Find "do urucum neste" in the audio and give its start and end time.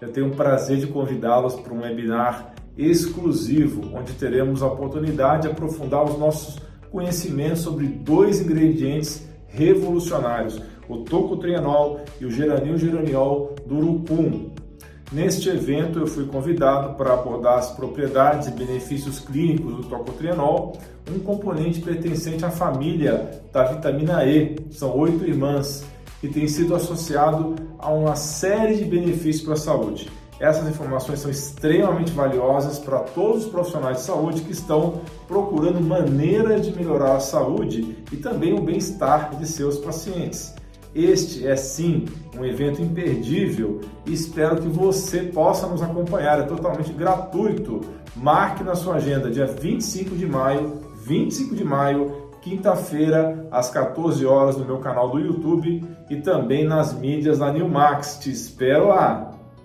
13.66-15.48